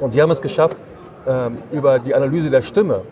[0.00, 0.76] Und die haben es geschafft,
[1.26, 3.02] ähm, über die Analyse der Stimme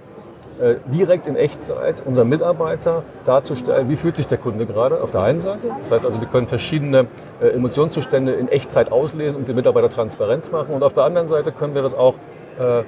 [0.60, 5.22] äh, direkt in Echtzeit unseren Mitarbeiter darzustellen, wie fühlt sich der Kunde gerade auf der
[5.22, 5.68] einen Seite.
[5.82, 7.06] Das heißt also, wir können verschiedene
[7.42, 10.74] äh, Emotionszustände in Echtzeit auslesen und den Mitarbeiter Transparenz machen.
[10.74, 12.14] Und auf der anderen Seite können wir das auch
[12.58, 12.84] äh,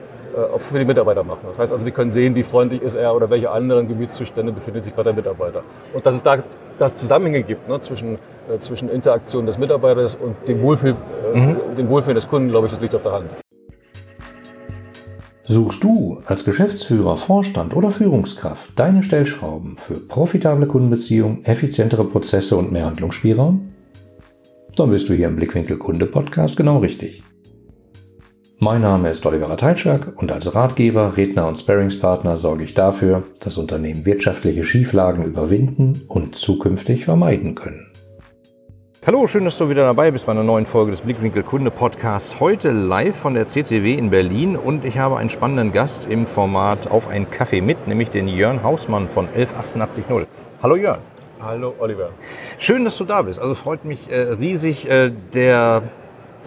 [0.54, 1.46] auch für die Mitarbeiter machen.
[1.48, 4.84] Das heißt also, wir können sehen, wie freundlich ist er oder welche anderen Gemütszustände befindet
[4.84, 5.62] sich gerade der Mitarbeiter.
[5.92, 6.38] Und dass es da
[6.78, 10.96] das Zusammenhänge gibt ne, zwischen, äh, zwischen Interaktion des Mitarbeiters und dem Wohlfühl,
[11.34, 11.76] äh, mhm.
[11.76, 13.30] dem Wohlfühlen des Kunden, glaube ich, das liegt auf der Hand.
[15.50, 22.70] Suchst du als Geschäftsführer, Vorstand oder Führungskraft deine Stellschrauben für profitable Kundenbeziehungen, effizientere Prozesse und
[22.70, 23.72] mehr Handlungsspielraum?
[24.76, 27.22] Dann bist du hier im Blickwinkel Kunde Podcast genau richtig.
[28.58, 33.56] Mein Name ist Oliver Teitschak und als Ratgeber, Redner und Sparringspartner sorge ich dafür, dass
[33.56, 37.87] Unternehmen wirtschaftliche Schieflagen überwinden und zukünftig vermeiden können.
[39.08, 42.40] Hallo, schön, dass du wieder dabei bist bei einer neuen Folge des Blickwinkel Kunde Podcasts.
[42.40, 46.90] Heute live von der CCW in Berlin und ich habe einen spannenden Gast im Format
[46.90, 50.04] Auf einen Kaffee mit, nämlich den Jörn Hausmann von 11880.
[50.62, 50.98] Hallo Jörn.
[51.40, 52.10] Hallo Oliver.
[52.58, 53.38] Schön, dass du da bist.
[53.38, 54.90] Also freut mich äh, riesig.
[54.90, 55.84] Äh, der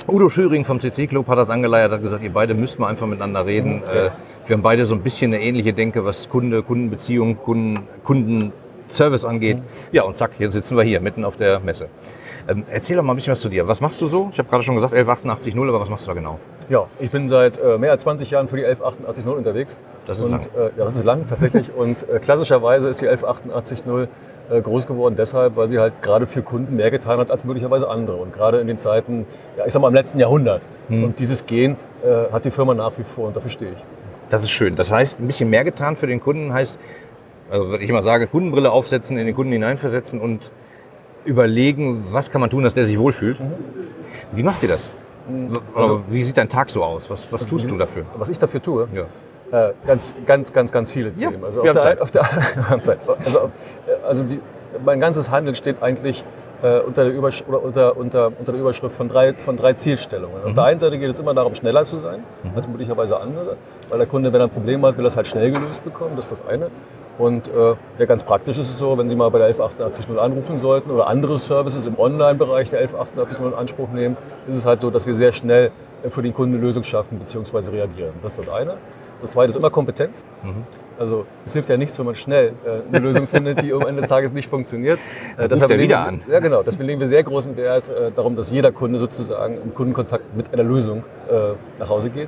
[0.07, 3.07] Udo Schüring vom CC Club hat das angeleiert, hat gesagt, ihr beide müsst mal einfach
[3.07, 3.81] miteinander reden.
[3.83, 4.05] Okay.
[4.05, 4.11] Äh,
[4.45, 8.53] wir haben beide so ein bisschen eine ähnliche Denke, was Kunde, Kundenbeziehung, Kunden,
[8.91, 9.61] Kundenservice angeht.
[9.91, 11.87] Ja, und zack, jetzt sitzen wir hier mitten auf der Messe.
[12.47, 13.67] Ähm, erzähl doch mal ein bisschen was zu dir.
[13.67, 14.29] Was machst du so?
[14.31, 16.39] Ich habe gerade schon gesagt 11880, aber was machst du da genau?
[16.69, 19.77] Ja, ich bin seit äh, mehr als 20 Jahren für die 11880 unterwegs.
[20.05, 20.41] Das ist und, lang.
[20.57, 21.73] Äh, ja, das ist lang tatsächlich.
[21.77, 24.09] und äh, klassischerweise ist die 11880
[24.49, 27.87] äh, groß geworden deshalb, weil sie halt gerade für Kunden mehr getan hat als möglicherweise
[27.87, 28.17] andere.
[28.17, 29.25] Und gerade in den Zeiten,
[29.57, 30.63] ja, ich sag mal im letzten Jahrhundert.
[30.87, 31.03] Hm.
[31.03, 33.83] Und dieses Gehen äh, hat die Firma nach wie vor und dafür stehe ich.
[34.29, 34.77] Das ist schön.
[34.77, 36.79] Das heißt, ein bisschen mehr getan für den Kunden heißt,
[37.51, 40.51] also würde ich immer sagen, Kundenbrille aufsetzen, in den Kunden hineinversetzen und
[41.25, 43.39] überlegen, was kann man tun, dass der sich wohlfühlt.
[43.39, 43.53] Mhm.
[44.31, 44.89] Wie macht ihr das?
[45.27, 45.51] Mhm.
[45.75, 47.09] Also, wie sieht dein Tag so aus?
[47.09, 48.05] Was, was also, tust du dafür?
[48.15, 48.87] Was ich dafür tue?
[48.93, 49.69] Ja.
[49.69, 51.39] Äh, ganz, ganz, ganz, ganz viele Themen.
[51.41, 52.11] Ja, also, auf der, auf
[52.81, 53.51] der, also,
[54.07, 54.39] also die,
[54.83, 56.23] mein ganzes Handeln steht eigentlich
[56.63, 60.41] äh, unter, der oder unter, unter, unter der Überschrift von drei, von drei Zielstellungen.
[60.41, 60.47] Mhm.
[60.47, 62.51] Auf der einen Seite geht es immer darum, schneller zu sein mhm.
[62.55, 63.57] als möglicherweise andere,
[63.89, 66.15] weil der Kunde, wenn er ein Problem hat, will es halt schnell gelöst bekommen.
[66.15, 66.71] Das ist das eine.
[67.17, 70.57] Und äh, ja, ganz praktisch ist es so, wenn Sie mal bei der 11880 anrufen
[70.57, 74.17] sollten oder andere Services im Online-Bereich der 11880 in Anspruch nehmen,
[74.47, 75.71] ist es halt so, dass wir sehr schnell
[76.03, 77.71] äh, für den Kunden eine Lösung schaffen bzw.
[77.71, 78.13] reagieren.
[78.23, 78.77] Das ist das eine.
[79.21, 80.23] Das zweite ist immer Kompetenz.
[80.43, 80.65] Mhm.
[80.97, 84.01] Also es hilft ja nichts, wenn man schnell äh, eine Lösung findet, die am Ende
[84.01, 84.99] des Tages nicht funktioniert.
[85.37, 86.21] Äh, deshalb wieder wir, an.
[86.27, 86.61] Ja, genau.
[86.61, 90.53] Deswegen legen wir sehr großen Wert äh, darum, dass jeder Kunde sozusagen im Kundenkontakt mit
[90.53, 92.27] einer Lösung äh, nach Hause geht.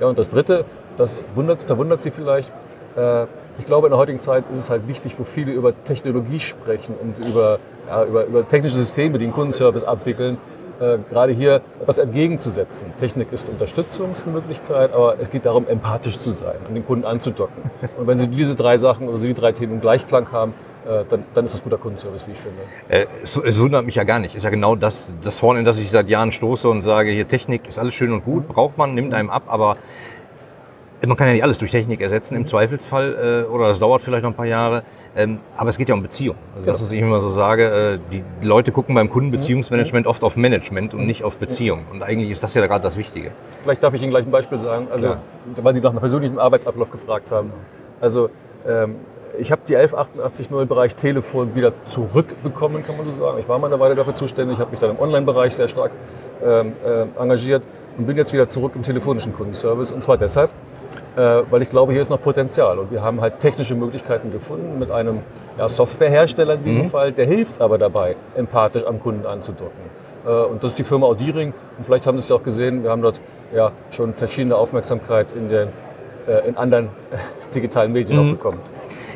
[0.00, 0.64] Ja, und das Dritte,
[0.96, 2.52] das wundert, verwundert Sie vielleicht,
[3.58, 6.94] ich glaube, in der heutigen Zeit ist es halt wichtig, wo viele über Technologie sprechen
[7.00, 7.58] und über,
[7.88, 10.38] ja, über, über technische Systeme, die einen Kundenservice abwickeln,
[10.82, 12.92] äh, gerade hier etwas entgegenzusetzen.
[12.98, 17.70] Technik ist Unterstützungsmöglichkeit, aber es geht darum, empathisch zu sein, an den Kunden anzudocken.
[17.98, 20.54] Und wenn Sie diese drei Sachen, also die drei Themen im Gleichklang haben,
[20.84, 22.62] äh, dann, dann, ist das guter Kundenservice, wie ich finde.
[22.88, 24.34] Äh, es, es, wundert mich ja gar nicht.
[24.34, 27.28] Ist ja genau das, das Horn, in das ich seit Jahren stoße und sage, hier
[27.28, 29.76] Technik ist alles schön und gut, braucht man, nimmt einem ab, aber
[31.06, 34.22] man kann ja nicht alles durch Technik ersetzen im Zweifelsfall äh, oder das dauert vielleicht
[34.22, 34.82] noch ein paar Jahre.
[35.14, 36.36] Ähm, aber es geht ja um Beziehung.
[36.54, 40.36] Also das, was ich immer so sage, äh, die Leute gucken beim Kundenbeziehungsmanagement oft auf
[40.36, 41.80] Management und nicht auf Beziehung.
[41.92, 43.32] Und eigentlich ist das ja gerade das Wichtige.
[43.62, 45.16] Vielleicht darf ich Ihnen gleich ein Beispiel sagen, also,
[45.60, 47.52] weil Sie nach einem persönlichen Arbeitsablauf gefragt haben.
[48.00, 48.30] Also
[48.66, 48.96] ähm,
[49.38, 53.38] ich habe die 11880 Bereich Telefon wieder zurückbekommen, kann man so sagen.
[53.38, 55.90] Ich war mal eine Weile dafür zuständig, habe mich dann im Online-Bereich sehr stark
[56.44, 57.64] ähm, äh, engagiert
[57.96, 59.92] und bin jetzt wieder zurück im telefonischen Kundenservice.
[59.92, 60.50] Und zwar deshalb,
[61.14, 62.78] weil ich glaube, hier ist noch Potenzial.
[62.78, 65.20] Und wir haben halt technische Möglichkeiten gefunden mit einem
[65.58, 66.90] ja, Softwarehersteller in diesem mhm.
[66.90, 70.02] Fall, der hilft aber dabei, empathisch am Kunden anzudocken.
[70.24, 71.52] Äh, und das ist die Firma Audiring.
[71.76, 73.20] Und vielleicht haben Sie es ja auch gesehen, wir haben dort
[73.54, 75.68] ja schon verschiedene Aufmerksamkeit in, den,
[76.26, 76.88] äh, in anderen
[77.54, 78.26] digitalen Medien mhm.
[78.26, 78.60] auch bekommen.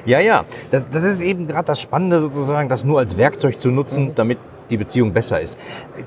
[0.04, 3.70] Ja, ja, das, das ist eben gerade das Spannende sozusagen, das nur als Werkzeug zu
[3.70, 4.14] nutzen, mhm.
[4.14, 4.38] damit
[4.70, 5.58] die Beziehung besser ist.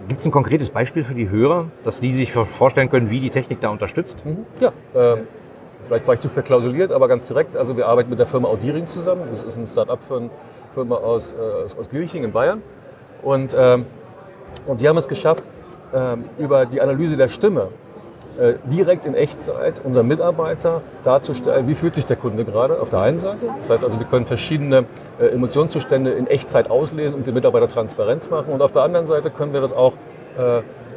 [0.07, 3.29] Gibt es ein konkretes Beispiel für die Hörer, dass die sich vorstellen können, wie die
[3.29, 4.23] Technik da unterstützt?
[4.25, 4.45] Mhm.
[4.59, 5.27] Ja, ähm,
[5.83, 7.55] vielleicht war ich zu verklausuliert, aber ganz direkt.
[7.55, 9.23] Also wir arbeiten mit der Firma Audiring zusammen.
[9.29, 12.61] Das ist ein Start-up-Firma aus, äh, aus Gilching in Bayern.
[13.21, 13.85] Und, ähm,
[14.65, 15.43] und die haben es geschafft,
[15.93, 17.69] ähm, über die Analyse der Stimme
[18.39, 23.01] äh, direkt in Echtzeit unseren Mitarbeiter darzustellen, wie fühlt sich der Kunde gerade auf der
[23.01, 23.47] einen Seite.
[23.59, 24.85] Das heißt also, wir können verschiedene
[25.19, 28.53] äh, Emotionszustände in Echtzeit auslesen und den Mitarbeiter Transparenz machen.
[28.53, 29.93] Und auf der anderen Seite können wir das auch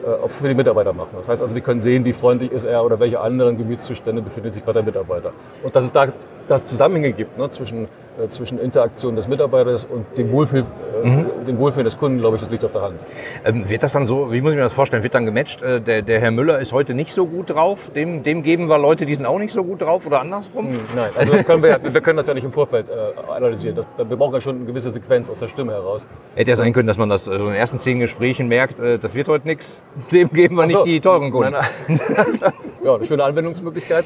[0.03, 1.17] äh, für die Mitarbeiter machen.
[1.17, 4.55] Das heißt also, wir können sehen, wie freundlich ist er oder welche anderen Gemütszustände befindet
[4.55, 5.33] sich gerade der Mitarbeiter.
[5.63, 6.09] Und dass es da
[6.49, 7.89] das Zusammenhänge gibt ne, zwischen,
[8.29, 10.65] zwischen Interaktion des Mitarbeiters und dem Wohlfühl,
[11.03, 13.01] äh, dem Wohlfühlen des Kunden, glaube ich, das liegt auf der Hand.
[13.45, 15.81] Ähm, wird das dann so, wie muss ich mir das vorstellen, wird dann gematcht, äh,
[15.81, 19.07] der, der Herr Müller ist heute nicht so gut drauf, dem, dem geben wir Leute,
[19.07, 20.69] die sind auch nicht so gut drauf oder andersrum?
[20.69, 23.77] Hm, nein, also können wir, wir können das ja nicht im Vorfeld äh, analysieren.
[23.77, 26.07] Das, wir brauchen ja schon eine gewisse Sequenz aus der Stimme heraus.
[26.35, 28.99] Hätte ja sein können, dass man das also in den ersten zehn Gesprächen merkt, äh,
[28.99, 29.83] das wird heute nichts,
[30.13, 31.53] dem geben wir so, nicht die teuren Kunden.
[31.53, 32.01] Nein,
[32.41, 32.53] nein.
[32.85, 34.05] ja, eine schöne Anwendungsmöglichkeit.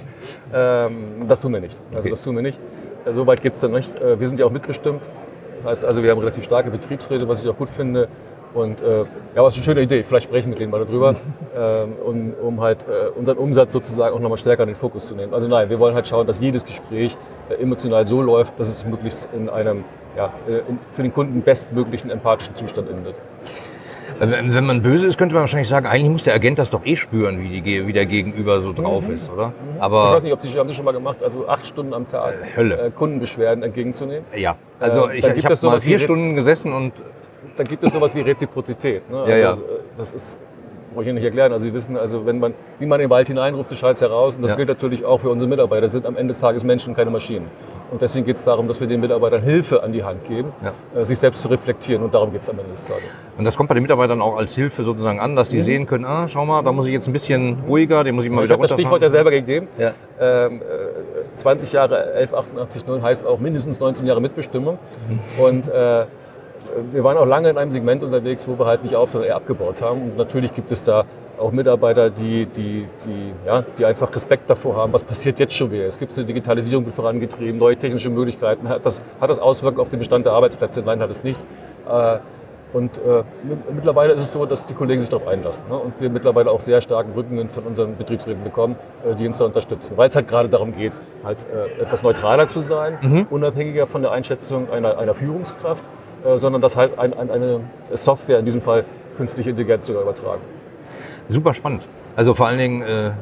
[0.52, 1.76] Ähm, das tun wir nicht.
[1.90, 2.10] Also okay.
[2.10, 2.60] das tun wir nicht.
[3.06, 3.94] Äh, so weit geht es dann nicht.
[4.00, 5.08] Äh, wir sind ja auch mitbestimmt.
[5.58, 8.08] Das heißt also, wir haben relativ starke Betriebsräte, was ich auch gut finde.
[8.54, 9.00] Und äh,
[9.34, 10.02] ja, was eine schöne Idee.
[10.02, 11.14] Vielleicht sprechen wir mit denen mal darüber,
[11.56, 15.14] ähm, um, um halt äh, unseren Umsatz sozusagen auch nochmal stärker in den Fokus zu
[15.14, 15.34] nehmen.
[15.34, 17.16] Also nein, wir wollen halt schauen, dass jedes Gespräch
[17.50, 19.84] äh, emotional so läuft, dass es möglichst in einem
[20.16, 23.16] ja, äh, in, für den Kunden bestmöglichen empathischen Zustand endet.
[24.18, 26.96] Wenn man böse ist, könnte man wahrscheinlich sagen, eigentlich muss der Agent das doch eh
[26.96, 29.16] spüren, wie, die, wie der Gegenüber so drauf mhm.
[29.16, 29.48] ist, oder?
[29.48, 29.80] Mhm.
[29.80, 32.08] Aber ich weiß nicht, ob Sie, haben Sie schon mal gemacht, also acht Stunden am
[32.08, 32.86] Tag äh, Hölle.
[32.86, 34.24] Äh, Kundenbeschwerden entgegenzunehmen?
[34.34, 36.92] Ja, also äh, ich, ich habe mal vier Stunden gesessen und...
[37.56, 39.08] Dann gibt es sowas wie Reziprozität.
[39.08, 39.18] Ne?
[39.20, 39.52] Also, ja, ja.
[39.52, 39.56] Äh,
[39.96, 40.38] das ist
[40.96, 41.52] brauche ich Ihnen nicht erklären.
[41.52, 44.02] Also Sie wissen, also wenn man, wie man in den Wald hineinruft, so schallt es
[44.02, 44.36] heraus.
[44.36, 44.56] Und das ja.
[44.56, 45.82] gilt natürlich auch für unsere Mitarbeiter.
[45.82, 47.48] Das sind am Ende des Tages Menschen, keine Maschinen.
[47.90, 51.00] Und deswegen geht es darum, dass wir den Mitarbeitern Hilfe an die Hand geben, ja.
[51.00, 52.02] äh, sich selbst zu reflektieren.
[52.02, 53.18] Und darum geht es am Ende des Tages.
[53.38, 55.62] Und das kommt bei den Mitarbeitern auch als Hilfe sozusagen an, dass die mhm.
[55.62, 58.30] sehen können, ah, schau mal, da muss ich jetzt ein bisschen ruhiger, den muss ich
[58.30, 59.68] mal ich wieder Ich habe das Stichwort ja selber gegeben.
[59.78, 59.92] Ja.
[60.20, 64.78] Ähm, äh, 20 Jahre 1188.0 heißt auch mindestens 19 Jahre Mitbestimmung.
[65.08, 65.44] Mhm.
[65.44, 66.06] Und äh,
[66.90, 69.36] wir waren auch lange in einem Segment unterwegs, wo wir halt nicht auf, sondern eher
[69.36, 70.02] abgebaut haben.
[70.02, 71.04] Und natürlich gibt es da
[71.38, 75.70] auch Mitarbeiter, die, die, die, ja, die einfach Respekt davor haben, was passiert jetzt schon
[75.70, 75.86] wieder.
[75.86, 78.68] Es gibt eine Digitalisierung wird vorangetrieben, neue technische Möglichkeiten.
[78.68, 80.82] Hat das, hat das Auswirkungen auf den Bestand der Arbeitsplätze?
[80.82, 81.40] Nein, hat es nicht.
[81.88, 82.18] Äh,
[82.72, 83.22] und äh,
[83.72, 85.64] mittlerweile ist es so, dass die Kollegen sich darauf einlassen.
[85.68, 85.76] Ne?
[85.76, 89.44] Und wir mittlerweile auch sehr starken Rückenwind von unseren Betriebsräten bekommen, äh, die uns da
[89.44, 89.96] unterstützen.
[89.96, 90.92] Weil es halt gerade darum geht,
[91.24, 91.46] halt
[91.80, 93.26] etwas neutraler zu sein, mhm.
[93.30, 95.84] unabhängiger von der Einschätzung einer, einer Führungskraft,
[96.36, 97.60] sondern dass halt ein, ein, eine
[97.92, 98.84] Software, in diesem Fall
[99.16, 100.40] künstliche Intelligenz sogar übertragen
[101.28, 101.86] super spannend.
[102.14, 103.12] Also vor allen Dingen äh,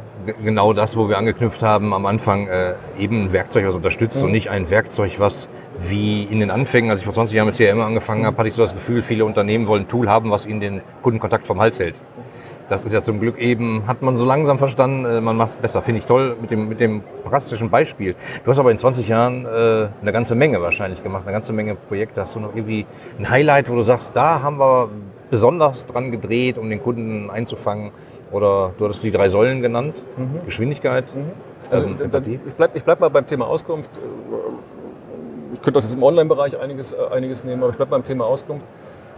[0.43, 4.25] genau das, wo wir angeknüpft haben am Anfang, äh, eben ein Werkzeug, was unterstützt mhm.
[4.25, 5.49] und nicht ein Werkzeug, was
[5.81, 8.55] wie in den Anfängen, als ich vor 20 Jahren mit CRM angefangen habe, hatte ich
[8.55, 11.79] so das Gefühl, viele Unternehmen wollen ein Tool haben, was ihnen den Kundenkontakt vom Hals
[11.79, 11.97] hält.
[12.69, 15.57] Das ist ja zum Glück eben, hat man so langsam verstanden, äh, man macht es
[15.57, 15.83] besser.
[15.83, 18.15] Finde ich toll mit dem, mit dem praktischen Beispiel.
[18.43, 21.75] Du hast aber in 20 Jahren äh, eine ganze Menge wahrscheinlich gemacht, eine ganze Menge
[21.75, 22.23] Projekte.
[22.23, 22.87] Hast du noch irgendwie
[23.19, 24.89] ein Highlight, wo du sagst, da haben wir
[25.35, 27.91] besonders dran gedreht, um den Kunden einzufangen?
[28.31, 30.47] Oder du hattest die drei Säulen genannt, mhm.
[30.47, 31.33] Geschwindigkeit, mhm.
[31.73, 32.39] also, ähm, Empathie.
[32.47, 33.91] Ich bleibe bleib mal beim Thema Auskunft.
[35.53, 38.27] Ich könnte das jetzt im Online-Bereich einiges, äh, einiges nehmen, aber ich bleibe beim Thema
[38.27, 38.65] Auskunft.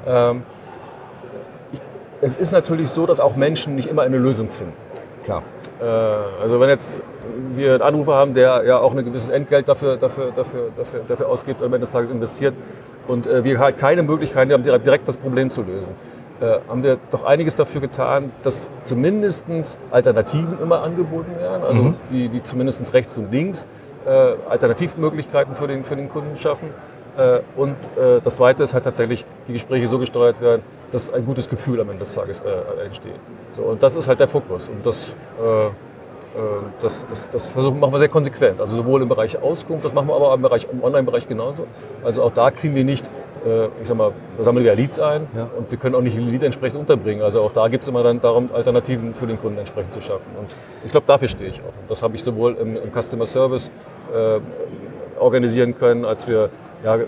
[0.06, 0.42] Ähm,
[1.72, 1.80] ich,
[2.22, 4.72] es ist natürlich so, dass auch Menschen nicht immer eine Lösung finden.
[5.24, 5.42] Klar.
[5.82, 7.02] Äh, also wenn jetzt
[7.54, 11.28] wir einen Anrufer haben, der ja auch ein gewisses Entgelt dafür, dafür, dafür, dafür, dafür
[11.28, 12.54] ausgibt und am Ende des Tages investiert
[13.08, 15.92] und äh, wir halt keine Möglichkeit haben, direkt das Problem zu lösen,
[16.40, 19.46] äh, haben wir doch einiges dafür getan, dass zumindest
[19.90, 21.94] Alternativen immer angeboten werden, also mhm.
[22.10, 23.66] die, die zumindest rechts und links
[24.48, 26.68] Alternativmöglichkeiten für den, für den Kunden schaffen.
[27.56, 27.74] Und
[28.22, 30.62] das Zweite ist halt tatsächlich, die Gespräche so gesteuert werden,
[30.92, 32.40] dass ein gutes Gefühl am Ende des Tages
[32.84, 33.18] entsteht.
[33.56, 34.68] So, und das ist halt der Fokus.
[34.68, 35.70] Und das äh,
[36.80, 38.60] das, das, das versuchen, machen wir sehr konsequent.
[38.60, 41.66] Also sowohl im Bereich Auskunft, das machen wir aber im, Bereich, im Online-Bereich genauso.
[42.04, 43.08] Also auch da kriegen wir nicht,
[43.46, 45.48] äh, ich sag mal, da sammeln wir Leads ein ja.
[45.56, 47.22] und wir können auch nicht die Lead entsprechend unterbringen.
[47.22, 50.26] Also auch da gibt es immer dann darum, Alternativen für den Kunden entsprechend zu schaffen.
[50.38, 50.54] Und
[50.84, 51.80] ich glaube, dafür stehe ich auch.
[51.80, 53.70] Und das habe ich sowohl im, im Customer Service
[54.14, 54.40] äh,
[55.18, 56.50] organisieren können, als wir
[56.84, 56.98] ja,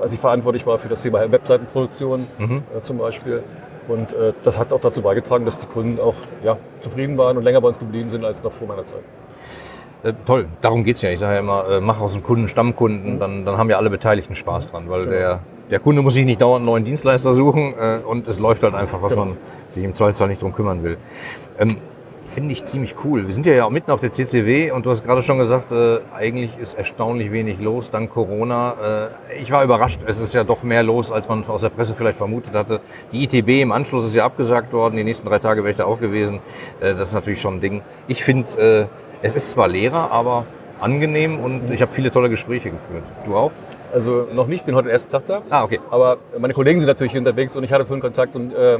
[0.00, 2.62] als ich verantwortlich war für das Thema Webseitenproduktion mhm.
[2.76, 3.42] äh, zum Beispiel.
[3.88, 7.42] Und äh, das hat auch dazu beigetragen, dass die Kunden auch ja, zufrieden waren und
[7.42, 9.02] länger bei uns geblieben sind als noch vor meiner Zeit.
[10.02, 11.10] Äh, toll, darum geht es ja.
[11.10, 13.18] Ich sage ja immer, äh, mach aus dem Kunden Stammkunden, mhm.
[13.18, 15.16] dann, dann haben ja alle Beteiligten Spaß dran, weil genau.
[15.16, 18.62] der, der Kunde muss sich nicht dauernd einen neuen Dienstleister suchen äh, und es läuft
[18.62, 19.26] halt einfach, was genau.
[19.26, 19.36] man
[19.68, 20.98] sich im Zweifelsfall nicht drum kümmern will.
[21.58, 21.78] Ähm,
[22.26, 23.26] Finde ich ziemlich cool.
[23.26, 25.98] Wir sind ja auch mitten auf der CCW und du hast gerade schon gesagt, äh,
[26.14, 29.10] eigentlich ist erstaunlich wenig los dank Corona.
[29.30, 31.94] Äh, ich war überrascht, es ist ja doch mehr los, als man aus der Presse
[31.94, 32.80] vielleicht vermutet hatte.
[33.12, 35.84] Die ITB im Anschluss ist ja abgesagt worden, die nächsten drei Tage wäre ich da
[35.84, 36.40] auch gewesen.
[36.80, 37.82] Äh, das ist natürlich schon ein Ding.
[38.08, 38.86] Ich finde, äh,
[39.22, 40.46] es ist zwar leerer, aber
[40.80, 43.04] angenehm und ich habe viele tolle Gespräche geführt.
[43.24, 43.52] Du auch?
[43.92, 45.42] Also noch nicht, bin heute den ersten Tag da.
[45.50, 45.78] Ah, okay.
[45.90, 48.78] Aber meine Kollegen sind natürlich hier unterwegs und ich hatte vorhin Kontakt und äh,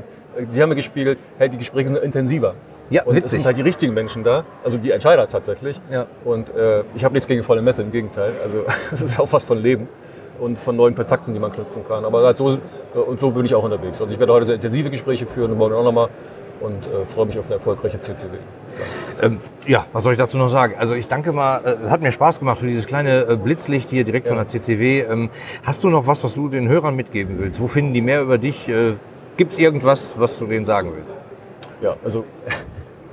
[0.53, 2.55] die haben mir gespiegelt, hey, die Gespräche sind intensiver.
[2.91, 3.25] Ja, und witzig.
[3.25, 5.81] es sind halt die richtigen Menschen da, also die Entscheider tatsächlich.
[5.91, 6.07] Ja.
[6.25, 8.33] Und äh, ich habe nichts gegen volle Messe, im Gegenteil.
[8.43, 9.89] Also es ist auch was von Leben
[10.39, 12.05] und von neuen Kontakten, die man knüpfen kann.
[12.05, 14.01] Aber halt so, äh, und so bin ich auch unterwegs.
[14.01, 16.09] Also ich werde heute sehr intensive Gespräche führen und morgen auch nochmal.
[16.61, 18.37] und äh, freue mich auf eine erfolgreiche CCW.
[19.21, 20.75] Ähm, ja, was soll ich dazu noch sagen?
[20.79, 23.91] Also ich danke mal, äh, es hat mir Spaß gemacht für dieses kleine äh, Blitzlicht
[23.91, 24.35] hier direkt ja.
[24.35, 25.01] von der CCW.
[25.03, 25.31] Ähm,
[25.65, 27.61] hast du noch was, was du den Hörern mitgeben willst?
[27.61, 28.69] Wo finden die mehr über dich?
[28.69, 28.95] Äh,
[29.37, 31.11] Gibt es irgendwas, was du denen sagen willst?
[31.83, 32.25] Ja, also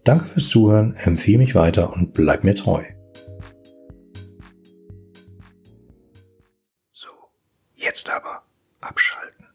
[0.04, 2.84] Danke fürs Zuhören, empfehle mich weiter und bleib mir treu.
[7.78, 8.42] Jetzt aber
[8.82, 9.46] abschalten,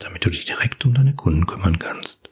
[0.00, 2.23] damit du dich direkt um deine Kunden kümmern kannst.